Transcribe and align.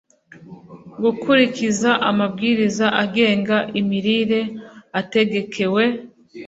gukurikiza 1.03 1.91
amabwiriza 2.09 2.85
agenga 3.03 3.57
imirire 3.79 4.41
ategekewe 4.99 5.83